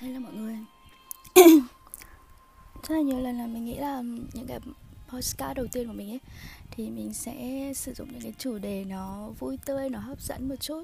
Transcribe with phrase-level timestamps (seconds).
[0.00, 0.58] Hello mọi người.
[2.88, 4.60] Rất là nhiều lần là mình nghĩ là những cái
[5.08, 6.20] postcard đầu tiên của mình ấy
[6.70, 10.48] Thì mình sẽ sử dụng những cái chủ đề nó vui tươi, nó hấp dẫn
[10.48, 10.82] một chút.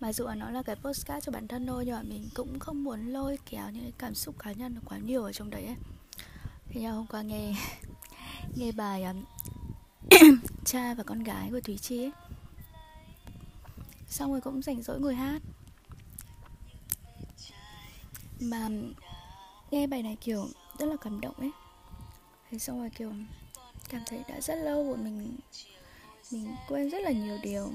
[0.00, 2.58] Mặc dù là nó là cái postcard cho bản thân thôi Nhưng mà mình cũng
[2.58, 5.66] không muốn lôi kéo những cái cảm xúc cá nhân quá nhiều ở trong đấy
[5.66, 5.76] ấy.
[6.68, 7.54] Thì nhau hôm qua nghe
[8.56, 9.24] nghe bài um,
[10.64, 12.12] cha và con gái của Thúy Chi ấy.
[14.08, 15.42] Xong rồi cũng rảnh rỗi ngồi hát
[18.40, 18.68] mà
[19.70, 20.48] nghe bài này, kiểu,
[20.78, 21.50] rất là cảm động ấy.
[22.50, 23.12] Thế xong rồi, kiểu,
[23.88, 25.36] cảm thấy đã rất lâu rồi mình
[26.30, 27.72] mình quên rất là nhiều điều.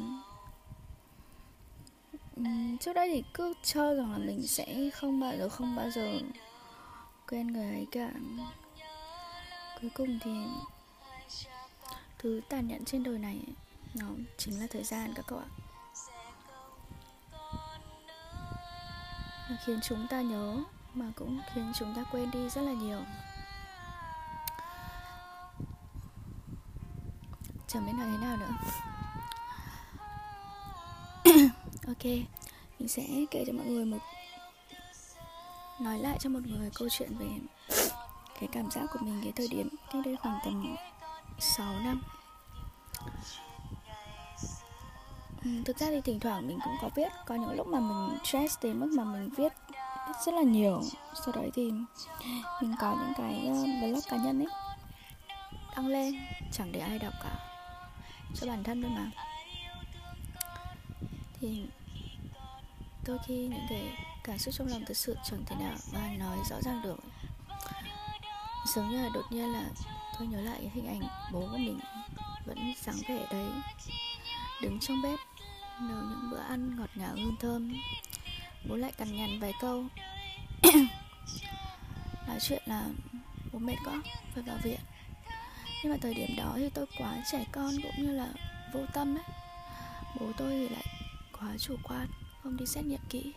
[2.35, 2.43] Ừ,
[2.79, 6.19] trước đây thì cứ cho rằng là mình sẽ không bao giờ, không bao giờ
[7.27, 8.11] quên người ấy cả.
[9.81, 10.31] Cuối cùng thì
[12.19, 13.39] thứ tàn nhẫn trên đời này
[13.93, 14.07] nó
[14.37, 15.49] chính là thời gian các cậu ạ.
[19.65, 22.99] Khiến chúng ta nhớ, mà cũng khiến chúng ta quên đi rất là nhiều.
[27.67, 28.51] Chẳng biết nói thế nào nữa.
[31.87, 32.05] Ok,
[32.79, 33.97] mình sẽ kể cho mọi người một,
[35.79, 37.27] nói lại cho mọi người câu chuyện về
[38.39, 40.75] cái cảm giác của mình cái thời điểm cách đây khoảng tầm
[41.39, 42.01] 6 năm.
[45.43, 48.17] Ừ, thực ra thì thỉnh thoảng mình cũng có viết có những lúc mà mình
[48.23, 49.53] stress đến mức mà mình viết,
[50.25, 50.81] rất là nhiều.
[51.25, 51.71] Sau đấy thì
[52.61, 54.47] mình có những cái ờ, blog cá nhân ấy
[55.75, 56.19] đăng lên.
[56.51, 57.35] Chẳng để ai đọc cả
[58.35, 59.11] cho bản thân thôi mà.
[61.39, 61.65] Thì
[63.07, 63.81] đôi khi những cái
[64.23, 66.97] cảm xúc trong lòng thật sự chẳng thể nào mà nói rõ ràng được.
[68.75, 69.63] Giống như là đột nhiên là
[70.17, 71.79] tôi nhớ lại hình ảnh bố của mình
[72.45, 73.49] vẫn sáng vẻ đấy
[74.61, 75.19] đứng trong bếp
[75.89, 77.73] nấu những bữa ăn ngọt ngào hương thơm.
[78.69, 79.85] Bố lại cằn nhằn vài câu.
[82.27, 82.85] Nói chuyện là,
[83.53, 84.01] bố mệt quá,
[84.33, 84.79] phải vào viện.
[85.83, 88.33] Nhưng mà thời điểm đó thì tôi quá trẻ con cũng như là
[88.73, 89.23] vô tâm ấy.
[90.19, 90.85] Bố tôi thì lại
[91.39, 92.07] quá chủ quan,
[92.43, 93.33] không đi xét nghiệm kỹ.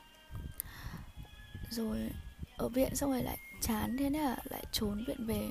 [1.70, 2.10] Rồi
[2.56, 5.50] ở viện xong rồi lại chán thế là lại trốn viện về.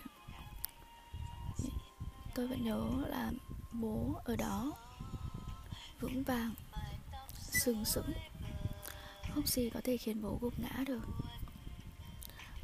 [2.36, 3.31] Tôi vẫn nhớ là
[3.72, 4.72] bố ở đó,
[6.00, 6.54] vững vàng
[7.63, 8.13] sừng sững.
[9.34, 11.01] Không gì có thể khiến bố gục ngã được.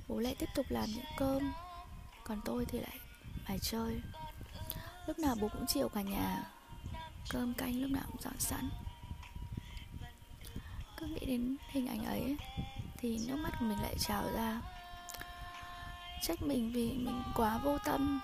[0.07, 1.53] Bố lại tiếp tục làm những cơm,
[2.23, 2.99] còn tôi thì lại
[3.47, 4.01] bài chơi.
[5.07, 6.43] Lúc nào bố cũng chiều cả nhà.
[7.29, 8.69] Cơm canh lúc nào cũng dọn sẵn.
[10.97, 12.37] Cứ nghĩ đến hình ảnh ấy,
[12.97, 14.61] thì nước mắt của mình lại trào ra.
[16.21, 18.19] Trách mình vì mình quá vô tâm.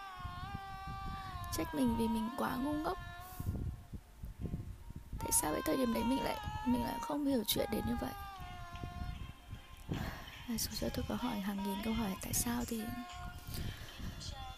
[1.57, 2.97] Trách mình vì mình quá ngu ngốc
[5.45, 8.11] sao cái thời điểm đấy mình lại mình lại không hiểu chuyện đến như vậy?
[10.47, 12.81] À, dù cho tôi có hỏi hàng nghìn câu hỏi tại sao thì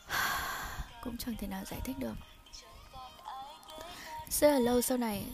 [1.04, 2.14] cũng chẳng thể nào giải thích được.
[4.30, 5.26] Rất là lâu sau này,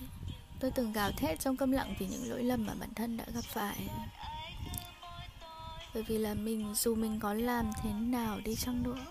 [0.60, 3.26] tôi từng gào thét trong câm lặng vì những lỗi lầm mà bản thân đã
[3.34, 3.90] gặp phải.
[5.94, 9.06] Bởi vì là mình, dù mình có làm thế nào đi chăng nữa,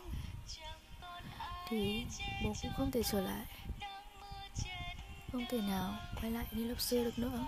[1.69, 2.05] thì
[2.45, 3.47] bố cũng không thể trở lại
[5.33, 7.47] không thể nào quay lại như lúc xưa được nữa.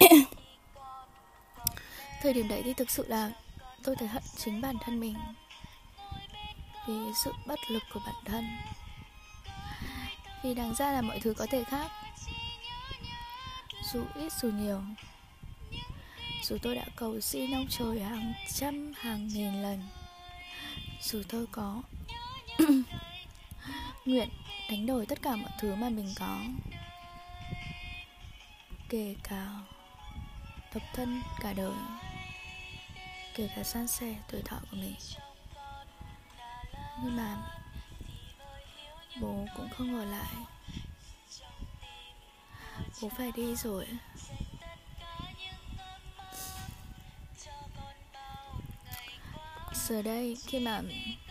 [2.22, 3.32] Thời điểm đấy thì thực sự là
[3.82, 5.16] tôi thấy hận chính bản thân mình
[6.86, 8.44] vì sự bất lực của bản thân.
[10.42, 11.90] Vì đáng ra là mọi thứ có thể khác.
[13.92, 14.80] Dù ít dù nhiều.
[16.42, 19.82] Dù tôi đã cầu xin ông trời hàng trăm hàng nghìn lần.
[21.02, 21.82] Dù tôi có
[24.04, 24.28] nguyện
[24.68, 26.38] đánh đổi tất cả mọi thứ mà mình có.
[28.88, 29.48] Kể cả
[30.74, 31.72] độc thân cả đời,
[33.34, 34.94] kể cả san sẻ tuổi thọ của mình.
[37.02, 37.36] Nhưng mà
[39.20, 40.34] bố cũng không ở lại.
[43.02, 43.86] Bố phải đi rồi.
[49.74, 50.82] Giờ đây khi mà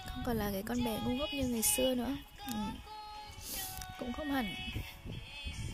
[0.05, 2.15] không còn là cái con bé ngu ngốc như ngày xưa nữa
[2.47, 2.86] ừ
[4.07, 4.55] cũng không hẳn.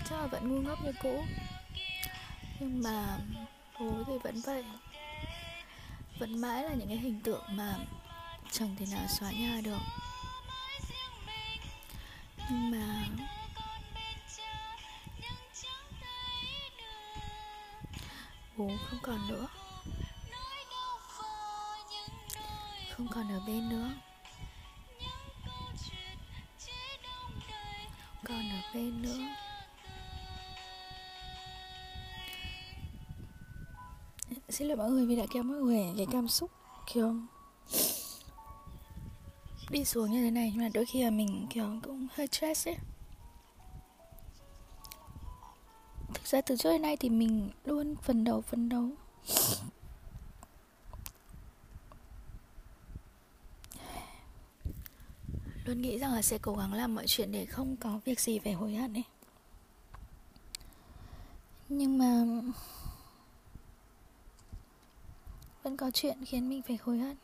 [0.10, 1.24] Chắc là vẫn ngu ngốc như cũ.
[2.60, 3.18] Nhưng mà
[3.80, 4.64] bố thì vẫn vậy.
[6.20, 7.76] Vẫn mãi là những cái hình tượng mà
[8.52, 9.80] chẳng thể nào xóa nhòa được.
[12.50, 13.06] Nhưng mà
[18.58, 19.48] bố không còn nữa.
[22.92, 23.90] Không còn ở bên nữa.
[28.74, 29.18] Bên nữa.
[34.50, 36.52] Xin lỗi mọi người vì đã kéo mọi người cái cảm xúc,
[36.94, 37.16] kiểu,
[39.70, 42.68] đi xuống như thế này, nhưng mà đôi khi là mình, kiểu, cũng hơi stress
[42.68, 42.76] ấy.
[46.14, 48.90] Thực ra từ trước đến nay thì mình luôn phần đầu phần đầu
[55.66, 58.40] luôn nghĩ rằng là sẽ cố gắng làm mọi chuyện để không có việc gì
[58.40, 59.04] phải hối hận ấy.
[61.70, 62.24] Nhưng mà
[65.64, 67.18] vẫn có chuyện khiến mình phải hối hận.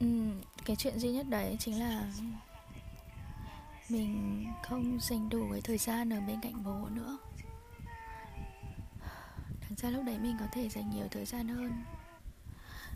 [0.00, 0.06] Ừ,
[0.64, 2.12] cái chuyện duy nhất đấy chính là
[3.88, 7.18] mình không dành đủ cái thời gian ở bên cạnh bố nữa
[9.84, 11.72] ra lúc đấy mình có thể dành nhiều thời gian hơn.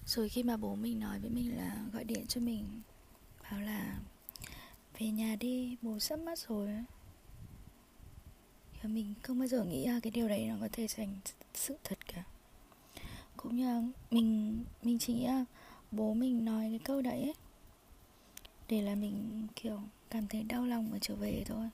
[0.06, 2.80] Rồi khi mà bố mình nói với mình là gọi điện cho mình
[3.50, 3.98] Bảo là
[4.98, 6.68] về nhà đi, bố sắp mất rồi.
[8.82, 11.16] Và mình không bao giờ nghĩ ra cái điều đấy nó có thể thành
[11.54, 12.24] sự thật cả.
[13.36, 15.44] Cũng như là mình, mình chỉ nghĩ là
[15.90, 17.34] bố mình nói cái câu đấy ấy
[18.68, 19.80] Để là mình kiểu
[20.10, 21.68] cảm thấy đau lòng và trở về thôi.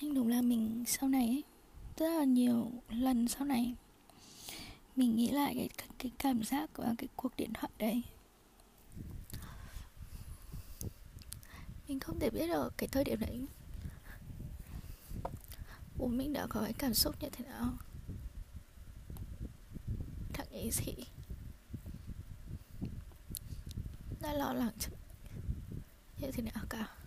[0.00, 1.44] Nhưng đúng là mình sau này ấy,
[1.96, 3.74] rất là nhiều lần sau này
[4.96, 5.68] mình nghĩ lại cái
[5.98, 8.02] cái cảm giác của cái cuộc điện thoại đấy.
[11.88, 13.46] Mình không thể biết được cái thời điểm đấy.
[15.98, 17.72] Bố mình đã có cái cảm xúc như thế nào?
[20.32, 20.94] Thằng ấy gì
[24.20, 24.72] đã lo lắng
[26.20, 27.03] như thế nào cả?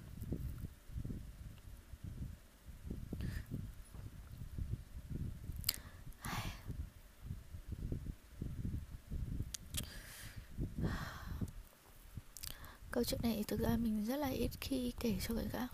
[12.97, 15.67] Câu chuyện này thực ra mình rất là ít khi kể cho người khác.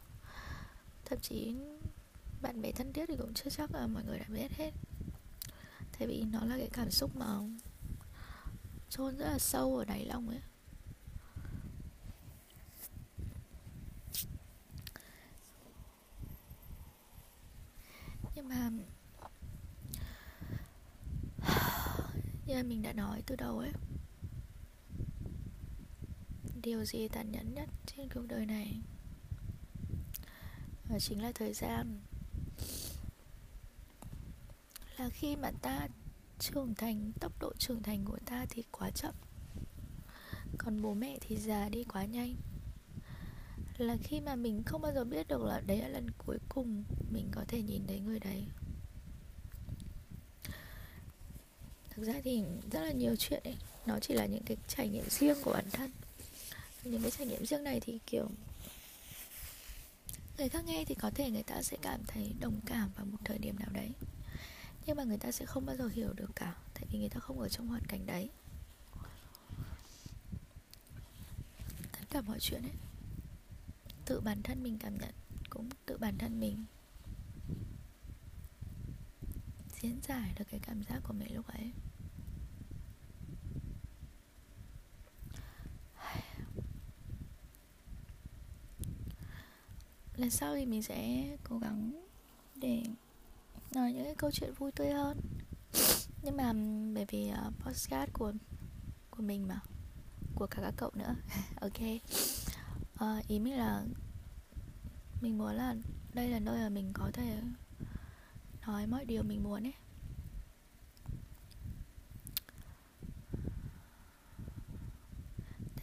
[1.06, 1.56] Thậm chí
[2.42, 4.72] bạn bè thân thiết thì cũng chưa chắc là mọi người đã biết hết.
[6.00, 7.26] Tại vì nó là cái cảm xúc mà
[8.90, 10.42] chôn rất là sâu ở đáy lòng ấy.
[18.36, 18.70] Nhưng mà
[22.48, 23.72] như mình đã nói từ đầu ấy
[26.64, 28.82] điều gì tàn nhẫn nhất trên cuộc đời này?
[30.90, 32.00] Và chính là thời gian
[34.98, 35.88] là khi mà ta
[36.40, 39.16] trưởng thành, tốc độ trưởng thành của ta thì quá chậm.
[40.58, 42.36] Còn bố mẹ thì già đi quá nhanh.
[43.78, 46.84] Là khi mà mình không bao giờ biết được là đấy là lần cuối cùng
[47.12, 48.46] mình có thể nhìn thấy người đấy.
[51.90, 55.10] Thực ra thì rất là nhiều chuyện ấy, nó chỉ là những cái trải nghiệm
[55.10, 55.92] riêng của bản thân
[56.84, 58.30] những cái trải nghiệm riêng này thì, kiểu,
[60.38, 63.18] người khác nghe thì có thể người ta sẽ cảm thấy đồng cảm vào một
[63.26, 63.92] thời điểm nào đấy.
[64.86, 67.20] Nhưng mà người ta sẽ không bao giờ hiểu được cả, tại vì người ta
[67.20, 68.30] không ở trong hoàn cảnh đấy.
[71.92, 72.76] Tất cả mọi chuyện ấy,
[74.06, 75.14] tự bản thân mình cảm nhận
[75.50, 76.66] cũng tự bản thân mình
[79.82, 81.72] diễn giải được cái cảm giác của mình lúc ấy.
[90.24, 92.06] Lần sau thì mình sẽ cố gắng
[92.56, 92.84] để
[93.76, 95.18] nói những cái câu chuyện vui tươi hơn.
[96.22, 96.54] Nhưng mà
[96.96, 98.34] bởi vì uh, podcast của
[99.10, 99.60] của mình mà
[100.36, 101.16] của cả các cậu nữa.
[101.62, 101.80] Ok.
[103.04, 103.84] Uh, ý mình là
[105.22, 105.76] mình muốn là
[106.14, 107.42] đây là nơi mà mình có thể
[108.68, 109.74] nói mọi điều mình muốn ấy.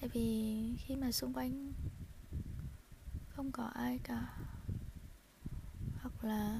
[0.01, 1.73] Tại vì khi mà xung quanh
[3.37, 4.37] không có ai cả.
[6.01, 6.59] Hoặc là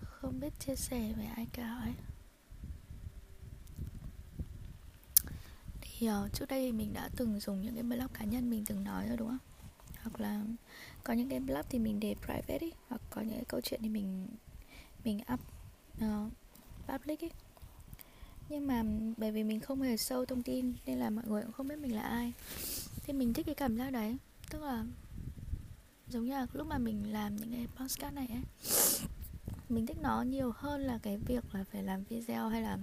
[0.00, 1.94] không biết chia sẻ với ai cả ấy.
[5.80, 8.84] Thì uh, trước đây mình đã từng dùng những cái blog cá nhân mình từng
[8.84, 9.38] nói rồi đúng không?
[10.02, 10.44] Hoặc là
[11.04, 13.80] có những cái blog thì mình để private ấy hoặc có những cái câu chuyện
[13.82, 14.28] thì mình
[15.04, 15.40] mình up
[16.04, 16.32] uh,
[16.88, 17.30] public ấy
[18.50, 18.84] nhưng mà,
[19.16, 21.78] bởi vì mình không hề sâu thông tin nên là mọi người cũng không biết
[21.78, 22.32] mình là ai.
[23.02, 24.16] Thì mình thích cái cảm giác đấy.
[24.50, 24.84] Tức là,
[26.08, 28.42] giống như là lúc mà mình làm những cái podcast này ấy,
[29.68, 32.78] mình thích nó nhiều hơn là cái việc là phải làm video hay là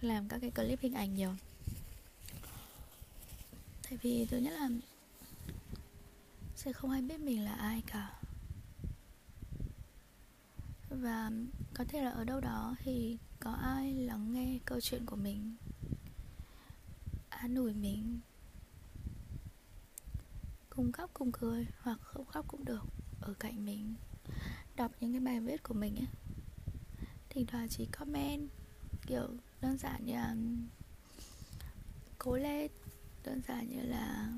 [0.00, 1.34] làm các cái clip hình ảnh nhiều.
[3.82, 4.68] Tại vì thứ nhất là
[6.56, 8.12] sẽ không ai biết mình là ai cả
[10.96, 11.30] và
[11.74, 15.56] có thể là ở đâu đó thì có ai lắng nghe câu chuyện của mình,
[17.28, 18.20] an ủi mình?
[20.70, 22.84] Cùng khóc cùng cười hoặc không khóc cũng được,
[23.20, 23.94] ở cạnh mình.
[24.76, 26.08] Đọc những cái bài viết của mình ấy,
[27.30, 28.48] thỉnh thoảng chỉ comment,
[29.06, 29.28] kiểu
[29.60, 30.36] đơn giản như là
[32.18, 32.70] cố lên,
[33.24, 34.32] đơn giản như là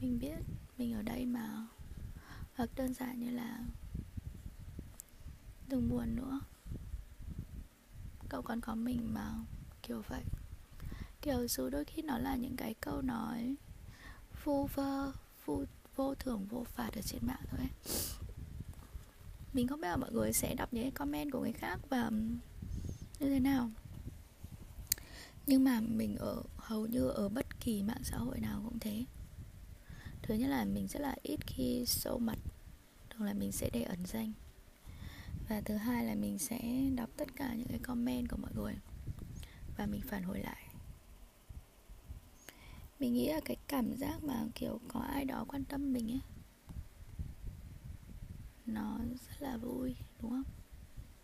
[0.00, 0.38] mình biết
[0.78, 1.66] mình ở đây mà,
[2.54, 3.64] hoặc đơn giản như là
[5.68, 6.40] đừng buồn nữa.
[8.28, 9.34] Cậu còn có mình mà
[9.82, 10.22] kiểu vậy.
[11.20, 13.54] Kiểu dù đôi khi nó là những cái câu nói
[14.44, 15.12] vu vơ
[15.44, 15.64] vô,
[15.96, 17.70] vô thưởng vô phạt ở trên mạng thôi ấy.
[19.52, 22.10] mình không biết là mọi người sẽ đọc những cái comment của người khác và
[23.20, 23.70] như thế nào.
[25.46, 29.04] Nhưng mà mình ở hầu như ở bất kỳ mạng xã hội nào cũng thế.
[30.22, 32.38] Thứ nhất là mình rất là ít khi sâu mặt.
[33.10, 34.32] Thường là mình sẽ để ẩn danh
[35.52, 38.74] và thứ hai là mình sẽ đọc tất cả những cái comment của mọi người.
[39.76, 40.68] Và mình phản hồi lại.
[42.98, 46.20] Mình nghĩ là cái cảm giác mà, kiểu, có ai đó quan tâm mình ấy,
[48.66, 50.52] nó rất là vui, đúng không?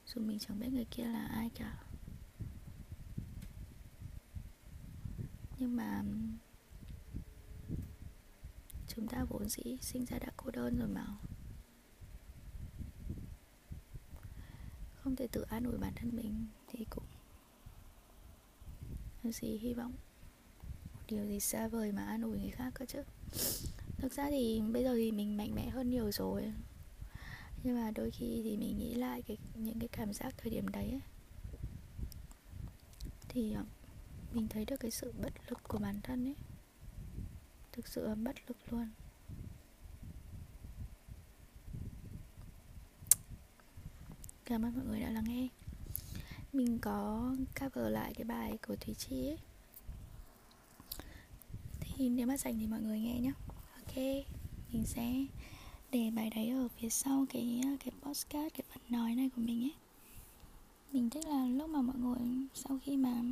[0.06, 1.82] Dù mình chẳng biết người kia là ai cả.
[5.58, 6.02] Nhưng mà
[8.88, 11.06] chúng ta vốn dĩ sinh ra đã cô đơn rồi mà.
[15.18, 17.04] Không thể tự an ủi bản thân mình thì cũng
[19.22, 19.92] làm gì hy vọng.
[21.08, 23.02] Điều gì xa vời mà an ủi người khác cơ chứ.
[23.96, 26.52] Thực ra thì bây giờ thì mình mạnh mẽ hơn nhiều rồi.
[27.62, 30.68] Nhưng mà đôi khi thì mình nghĩ lại cái những cái cảm giác thời điểm
[30.68, 31.00] đấy ấy,
[33.28, 33.64] thì ờ,
[34.32, 36.36] mình thấy được cái sự bất lực của bản thân ấy.
[37.72, 38.88] Thực sự là bất lực luôn.
[44.48, 45.48] Cảm ơn mọi người đã lắng nghe.
[46.52, 49.38] Mình có cover lại cái bài của thúy chi ấy.
[51.80, 53.32] Thì nếu mà dành thì mọi người nghe nhé
[53.74, 53.96] ok,
[54.72, 55.26] mình sẽ
[55.90, 59.62] để bài đấy ở phía sau cái cái postcard cái phần nói này của mình
[59.64, 59.74] ấy.
[60.92, 63.22] Mình thích là lúc mà mọi người, sau khi mà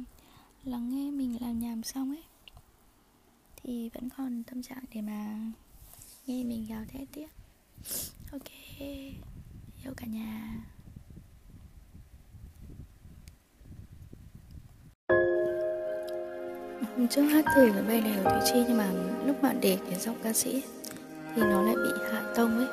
[0.64, 2.24] lắng nghe mình làm nhàm xong ấy,
[3.56, 5.52] thì vẫn còn tâm trạng để mà
[6.26, 7.28] nghe mình gào thét tiếp.
[8.32, 8.50] Ok,
[9.84, 10.64] yêu cả nhà.
[16.96, 18.86] Hôm trước hát thử cái bài này của Thúy Chi, nhưng mà
[19.26, 20.62] lúc mà để cái giọng ca sĩ
[21.34, 22.66] thì nó lại bị hạ tông ấy.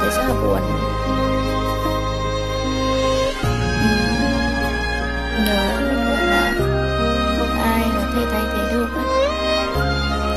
[0.00, 0.60] Thấy rất là buồn
[3.42, 3.90] ừ.
[5.44, 6.54] nhớ gọi là
[7.38, 9.04] không ai có thể thay thế được ấy.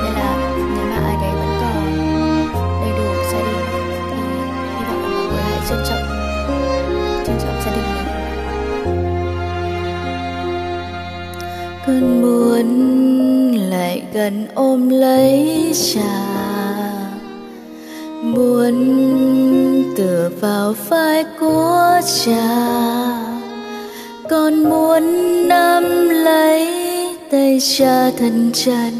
[0.01, 0.29] thế là
[0.75, 1.82] nếu mà ai đấy vẫn còn
[2.82, 4.17] đầy đủ gia đình thì
[4.77, 6.05] hy vọng là mọi người hãy trân trọng
[7.25, 8.03] trân trọng gia đình mình
[11.86, 12.67] cơn buồn
[13.70, 16.52] lại gần ôm lấy chàng
[18.35, 18.75] muốn
[19.97, 22.73] tựa vào vai của cha.
[24.29, 25.03] Con muốn
[25.47, 26.67] nắm lấy
[27.31, 28.93] tay cha thân chân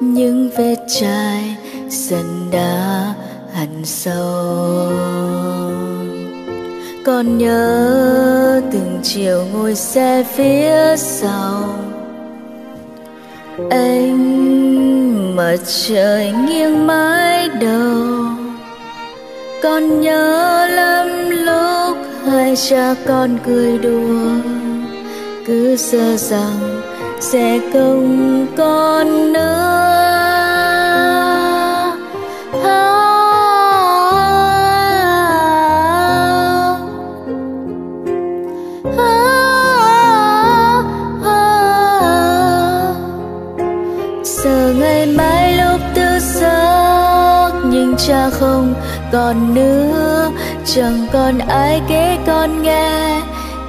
[0.00, 1.56] những vết chai
[1.88, 3.14] dần đã
[3.52, 4.92] hằn sâu.
[7.04, 11.64] Con nhớ từng chiều ngồi xe phía sau.
[13.70, 15.56] Anh mà
[15.88, 18.21] trời nghiêng mái đầu
[19.62, 24.30] con nhớ lắm lúc hai cha con cười đùa.
[25.46, 26.82] Cứ sợ rằng
[27.20, 29.91] sẽ không con nữa.
[49.22, 50.30] Còn nữa.
[50.66, 53.20] Chẳng còn ai kể con nghe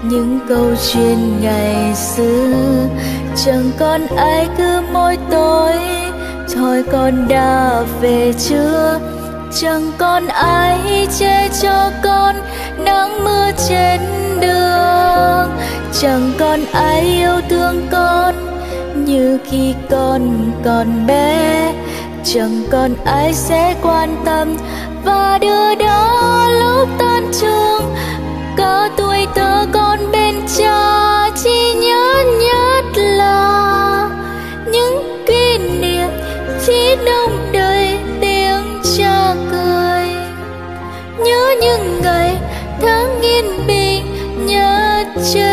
[0.03, 2.87] những câu chuyện ngày xưa.
[3.45, 5.73] Chẳng còn ai cứ mỗi tối
[6.55, 8.99] thôi con đã về chưa?
[9.61, 12.35] Chẳng còn ai che cho con
[12.77, 14.01] nắng mưa trên
[14.39, 15.49] đường.
[16.01, 18.35] Chẳng còn ai yêu thương con
[19.05, 21.73] như khi con còn bé.
[22.23, 24.57] Chẳng còn ai sẽ quan tâm
[25.03, 27.95] và đưa đó lúc tan trường
[28.57, 34.09] có tuổi thơ con bên cha, chỉ nhớ nhất là
[34.71, 36.09] những kỷ niệm
[36.65, 40.07] chỉ đông đời tiếng cha cười
[41.25, 42.37] nhớ những ngày
[42.81, 44.05] tháng yên bình,
[44.45, 45.52] nhớ chơi.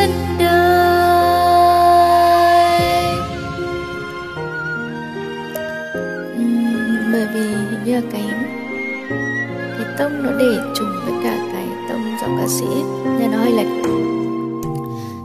[10.00, 12.66] Tông nó để trùng với cả cái tông giọng ca sĩ.
[13.18, 13.66] Nên nó hơi lệch.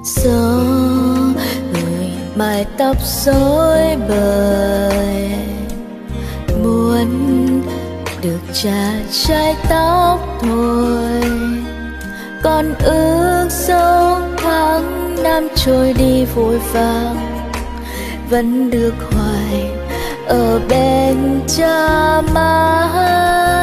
[0.03, 0.61] Gió,
[1.73, 5.31] người mái tóc rối bời,
[6.63, 7.09] muốn
[8.21, 11.21] được trả trái tóc thôi.
[12.43, 17.47] Còn ước sâu tháng năm trôi đi vội vàng,
[18.29, 19.71] vẫn được hoài
[20.27, 23.54] ở bên cha mãi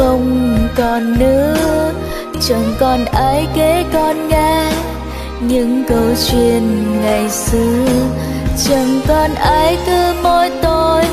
[0.00, 1.92] không còn nữa.
[2.48, 4.72] Chẳng còn ai kể con nghe
[5.40, 6.62] những câu chuyện
[7.02, 7.86] ngày xưa.
[8.68, 11.04] Chẳng còn ai cứ mỗi tối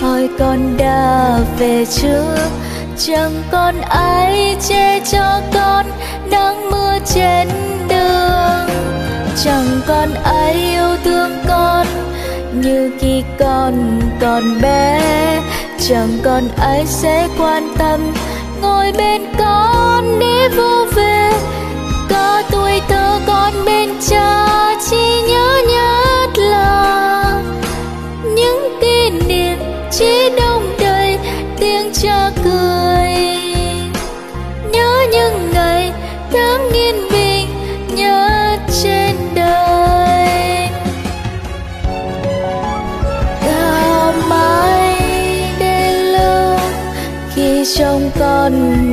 [0.00, 2.48] hỏi con đã về chưa?
[2.98, 5.86] Chẳng còn ai che cho con
[6.30, 7.48] nắng mưa trên
[7.88, 8.68] đường.
[9.44, 11.86] Chẳng còn ai yêu thương con
[12.52, 15.00] như khi con còn bé
[15.80, 18.12] chẳng còn ai sẽ quan tâm.
[18.62, 21.30] Ngồi bên con để vô về
[22.10, 24.46] có tuổi thơ con bên cha,
[24.90, 25.77] chỉ nhớ nhau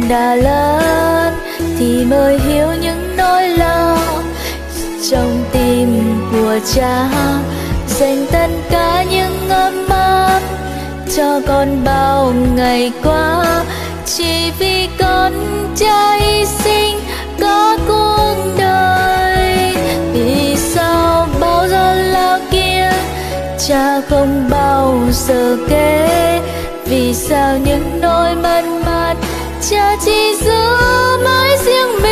[0.05, 1.33] con đã lớn
[1.79, 3.97] thì mới hiểu những nỗi lo
[5.11, 7.09] trong tim của cha.
[7.87, 10.41] Dành tất cả những ấm áp
[11.15, 13.63] cho con bao ngày qua.
[14.05, 15.33] Chỉ vì con
[15.75, 16.99] cha hy sinh
[17.41, 19.75] có cuộc đời.
[20.13, 22.91] Vì sao bao giờ lao kia?
[23.67, 26.41] Cha không bao giờ kể.
[26.85, 28.94] Vì sao những nỗi mất mát
[29.69, 30.77] cha chỉ giữ
[31.23, 32.04] mãi riêng